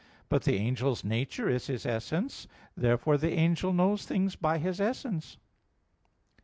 [0.29, 2.47] But the angel's nature is his essence.
[2.75, 5.37] Therefore the angel knows things by his essence.